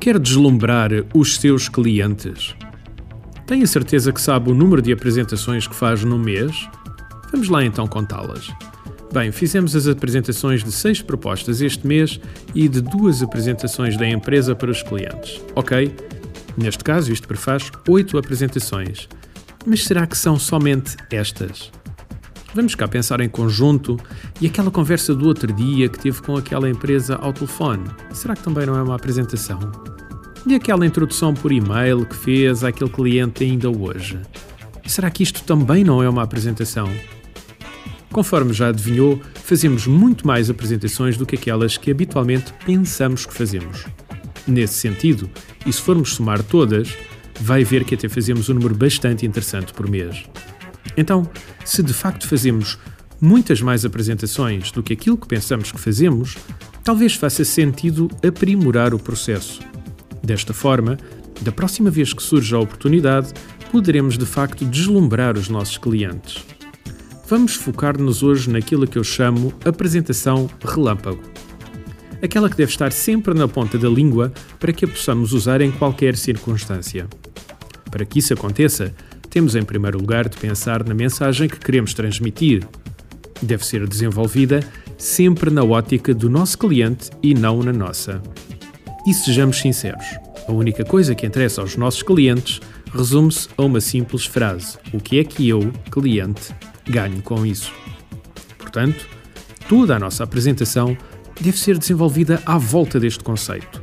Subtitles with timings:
[0.00, 2.54] Quer deslumbrar os seus clientes?
[3.46, 6.68] Tem a certeza que sabe o número de apresentações que faz no mês?
[7.32, 8.48] Vamos lá então contá-las.
[9.12, 12.20] Bem, fizemos as apresentações de seis propostas este mês
[12.54, 15.40] e de duas apresentações da empresa para os clientes.
[15.56, 15.92] Ok?
[16.56, 19.08] Neste caso, isto prefaz oito apresentações.
[19.66, 21.72] Mas será que são somente estas?
[22.54, 23.98] Vamos cá pensar em conjunto
[24.40, 27.84] e aquela conversa do outro dia que teve com aquela empresa ao telefone.
[28.12, 29.87] Será que também não é uma apresentação?
[30.48, 34.18] E aquela introdução por e-mail que fez àquele cliente ainda hoje?
[34.86, 36.90] Será que isto também não é uma apresentação?
[38.10, 43.84] Conforme já adivinhou, fazemos muito mais apresentações do que aquelas que habitualmente pensamos que fazemos.
[44.46, 45.28] Nesse sentido,
[45.66, 46.96] e se formos somar todas,
[47.38, 50.24] vai ver que até fazemos um número bastante interessante por mês.
[50.96, 51.28] Então,
[51.62, 52.78] se de facto fazemos
[53.20, 56.38] muitas mais apresentações do que aquilo que pensamos que fazemos,
[56.82, 59.60] talvez faça sentido aprimorar o processo.
[60.28, 60.98] Desta forma,
[61.40, 63.32] da próxima vez que surja a oportunidade,
[63.72, 66.44] poderemos de facto deslumbrar os nossos clientes.
[67.26, 71.22] Vamos focar-nos hoje naquilo que eu chamo apresentação relâmpago.
[72.22, 75.70] Aquela que deve estar sempre na ponta da língua para que a possamos usar em
[75.70, 77.06] qualquer circunstância.
[77.90, 78.94] Para que isso aconteça,
[79.30, 82.68] temos em primeiro lugar de pensar na mensagem que queremos transmitir.
[83.40, 84.60] Deve ser desenvolvida
[84.98, 88.20] sempre na ótica do nosso cliente e não na nossa.
[89.08, 90.04] E sejamos sinceros,
[90.46, 92.60] a única coisa que interessa aos nossos clientes
[92.92, 96.54] resume-se a uma simples frase: O que é que eu, cliente,
[96.86, 97.72] ganho com isso.
[98.58, 99.08] Portanto,
[99.66, 100.94] toda a nossa apresentação
[101.40, 103.82] deve ser desenvolvida à volta deste conceito.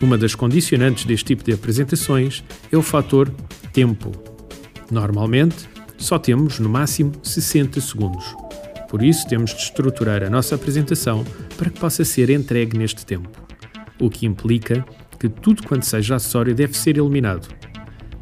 [0.00, 3.28] Uma das condicionantes deste tipo de apresentações é o fator
[3.72, 4.12] tempo.
[4.88, 8.36] Normalmente, só temos no máximo 60 segundos.
[8.88, 11.24] Por isso, temos de estruturar a nossa apresentação
[11.56, 13.42] para que possa ser entregue neste tempo,
[14.00, 14.84] o que implica
[15.18, 17.48] que tudo quanto seja acessório deve ser eliminado.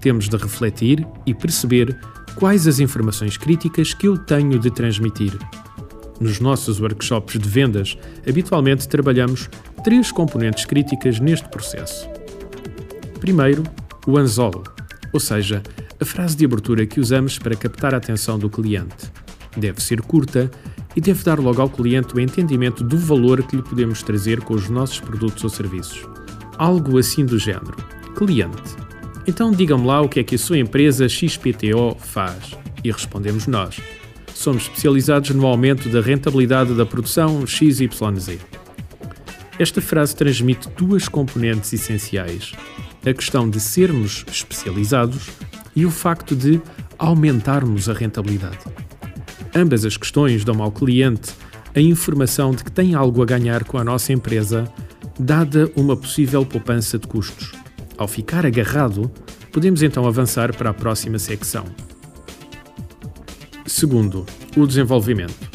[0.00, 1.98] Temos de refletir e perceber
[2.34, 5.32] quais as informações críticas que eu tenho de transmitir.
[6.20, 7.96] Nos nossos workshops de vendas,
[8.28, 9.48] habitualmente trabalhamos
[9.82, 12.08] três componentes críticas neste processo.
[13.18, 13.64] Primeiro,
[14.06, 14.62] o anzol,
[15.12, 15.62] ou seja,
[15.98, 19.10] a frase de abertura que usamos para captar a atenção do cliente.
[19.56, 20.50] Deve ser curta
[20.96, 24.54] e deve dar logo ao cliente o entendimento do valor que lhe podemos trazer com
[24.54, 26.06] os nossos produtos ou serviços.
[26.58, 27.76] Algo assim do género:
[28.16, 28.76] Cliente,
[29.26, 32.58] então digam-me lá o que é que a sua empresa XPTO faz.
[32.82, 33.78] E respondemos nós.
[34.34, 38.38] Somos especializados no aumento da rentabilidade da produção XYZ.
[39.58, 42.52] Esta frase transmite duas componentes essenciais:
[43.04, 45.28] a questão de sermos especializados
[45.76, 46.60] e o facto de
[46.98, 48.58] aumentarmos a rentabilidade.
[49.54, 51.32] Ambas as questões dão ao cliente
[51.74, 54.70] a informação de que tem algo a ganhar com a nossa empresa,
[55.18, 57.52] dada uma possível poupança de custos.
[57.96, 59.10] Ao ficar agarrado,
[59.52, 61.64] podemos então avançar para a próxima secção.
[63.66, 65.50] Segundo, o desenvolvimento.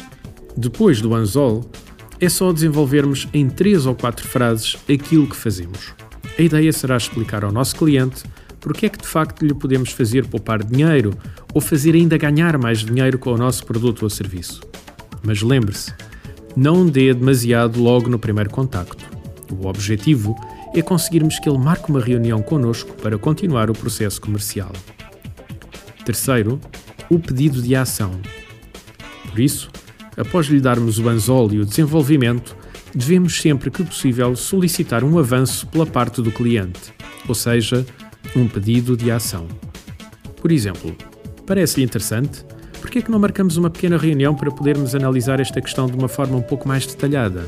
[0.56, 1.70] Depois do anzol,
[2.18, 5.94] é só desenvolvermos em três ou quatro frases aquilo que fazemos.
[6.38, 8.24] A ideia será explicar ao nosso cliente
[8.60, 11.12] porque é que de facto lhe podemos fazer poupar dinheiro
[11.54, 14.60] ou fazer ainda ganhar mais dinheiro com o nosso produto ou serviço.
[15.22, 15.92] Mas lembre-se,
[16.56, 19.04] não dê demasiado logo no primeiro contacto.
[19.52, 20.34] O objetivo
[20.74, 24.72] é conseguirmos que ele marque uma reunião connosco para continuar o processo comercial.
[26.04, 26.60] Terceiro,
[27.10, 28.12] o pedido de ação.
[29.30, 29.70] Por isso,
[30.16, 32.56] após lhe darmos o anzol e o desenvolvimento,
[32.94, 36.94] devemos sempre que possível solicitar um avanço pela parte do cliente,
[37.28, 37.84] ou seja,
[38.34, 39.46] um pedido de ação.
[40.40, 40.96] Por exemplo,
[41.46, 42.44] parece-lhe interessante?
[42.80, 45.96] Por que é que não marcamos uma pequena reunião para podermos analisar esta questão de
[45.96, 47.46] uma forma um pouco mais detalhada?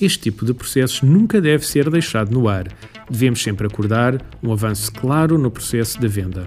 [0.00, 2.66] Este tipo de processos nunca deve ser deixado no ar.
[3.08, 6.46] Devemos sempre acordar um avanço claro no processo da venda.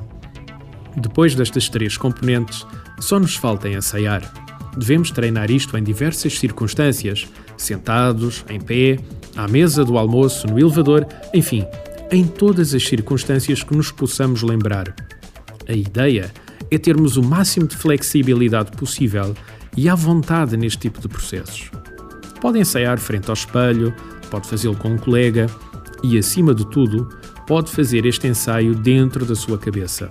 [0.97, 2.65] Depois destas três componentes,
[2.99, 4.21] só nos falta ensaiar.
[4.77, 7.27] Devemos treinar isto em diversas circunstâncias,
[7.57, 8.97] sentados, em pé,
[9.35, 11.65] à mesa do almoço, no elevador, enfim,
[12.11, 14.93] em todas as circunstâncias que nos possamos lembrar.
[15.67, 16.31] A ideia
[16.69, 19.35] é termos o máximo de flexibilidade possível
[19.75, 21.71] e à vontade neste tipo de processos.
[22.39, 23.93] Pode ensaiar frente ao espelho,
[24.29, 25.47] pode fazê-lo com um colega
[26.03, 27.09] e, acima de tudo,
[27.47, 30.09] pode fazer este ensaio dentro da sua cabeça,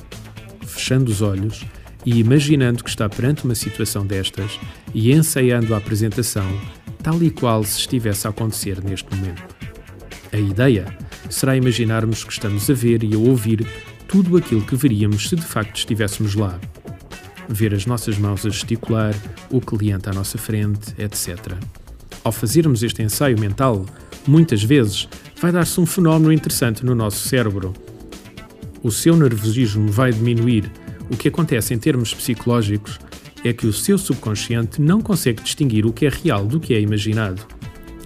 [0.66, 1.64] fechando os olhos
[2.04, 4.58] e imaginando que está perante uma situação destas
[4.92, 6.46] e ensaiando a apresentação
[7.02, 9.63] tal e qual se estivesse a acontecer neste momento.
[10.34, 10.84] A ideia
[11.30, 13.64] será imaginarmos que estamos a ver e a ouvir
[14.08, 16.58] tudo aquilo que veríamos se de facto estivéssemos lá.
[17.48, 19.14] Ver as nossas mãos a gesticular,
[19.48, 21.52] o cliente à nossa frente, etc.
[22.24, 23.86] Ao fazermos este ensaio mental,
[24.26, 25.08] muitas vezes
[25.40, 27.72] vai dar-se um fenómeno interessante no nosso cérebro.
[28.82, 30.68] O seu nervosismo vai diminuir.
[31.08, 32.98] O que acontece em termos psicológicos
[33.44, 36.80] é que o seu subconsciente não consegue distinguir o que é real do que é
[36.80, 37.46] imaginado.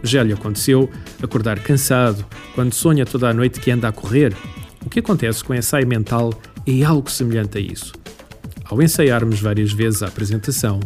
[0.02, 0.88] Já lhe aconteceu
[1.22, 2.24] acordar cansado
[2.54, 4.34] quando sonha toda a noite que anda a correr?
[4.84, 6.32] O que acontece com o ensaio mental
[6.66, 7.92] é algo semelhante a isso.
[8.64, 10.80] Ao ensaiarmos várias vezes a apresentação,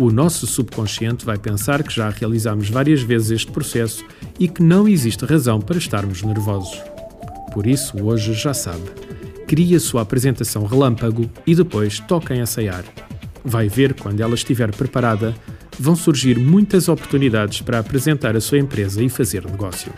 [0.00, 4.04] o nosso subconsciente vai pensar que já realizamos várias vezes este processo
[4.38, 6.80] e que não existe razão para estarmos nervosos.
[7.52, 8.82] Por isso, hoje já sabe.
[9.46, 12.84] Crie a sua apresentação relâmpago e depois toque em ensaiar.
[13.44, 15.34] Vai ver quando ela estiver preparada,
[15.78, 19.92] vão surgir muitas oportunidades para apresentar a sua empresa e fazer negócio.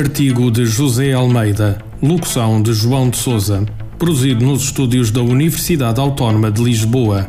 [0.00, 3.66] Artigo de José Almeida, locução de João de Souza,
[3.98, 7.28] produzido nos estúdios da Universidade Autónoma de Lisboa.